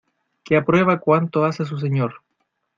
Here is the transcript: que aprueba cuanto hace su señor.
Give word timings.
que 0.43 0.57
aprueba 0.57 0.99
cuanto 0.99 1.45
hace 1.45 1.63
su 1.63 1.77
señor. 1.77 2.21